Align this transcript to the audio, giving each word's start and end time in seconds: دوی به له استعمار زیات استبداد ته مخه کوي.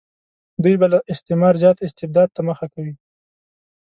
دوی 0.63 0.75
به 0.81 0.87
له 0.93 0.99
استعمار 1.13 1.53
زیات 1.61 1.77
استبداد 1.87 2.29
ته 2.35 2.41
مخه 2.49 2.67
کوي. 2.73 2.93